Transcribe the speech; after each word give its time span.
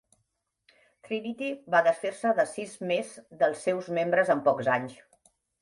Trinity 1.07 1.49
va 1.75 1.83
desfer-se 1.89 2.33
de 2.41 2.47
sis 2.53 2.75
més 2.93 3.13
dels 3.45 3.63
seus 3.69 3.93
membres 3.99 4.37
en 4.37 4.43
pocs 4.49 4.73
anys. 4.79 4.99